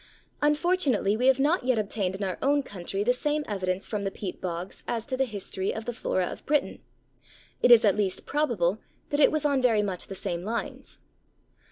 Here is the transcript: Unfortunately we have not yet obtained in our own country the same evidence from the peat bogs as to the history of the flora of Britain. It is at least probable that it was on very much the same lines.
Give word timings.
Unfortunately 0.41 1.15
we 1.15 1.27
have 1.27 1.39
not 1.39 1.63
yet 1.63 1.77
obtained 1.77 2.15
in 2.15 2.23
our 2.23 2.39
own 2.41 2.63
country 2.63 3.03
the 3.03 3.13
same 3.13 3.43
evidence 3.47 3.87
from 3.87 4.03
the 4.03 4.09
peat 4.09 4.41
bogs 4.41 4.81
as 4.87 5.05
to 5.05 5.15
the 5.15 5.25
history 5.25 5.71
of 5.71 5.85
the 5.85 5.93
flora 5.93 6.25
of 6.25 6.43
Britain. 6.47 6.81
It 7.61 7.69
is 7.69 7.85
at 7.85 7.95
least 7.95 8.25
probable 8.25 8.79
that 9.11 9.19
it 9.19 9.31
was 9.31 9.45
on 9.45 9.61
very 9.61 9.83
much 9.83 10.07
the 10.07 10.15
same 10.15 10.43
lines. 10.43 10.97